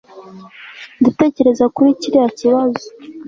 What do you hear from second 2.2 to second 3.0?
kibazo